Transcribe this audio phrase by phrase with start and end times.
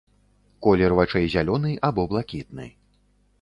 [0.67, 2.67] Колер вачэй зялёны або блакітны.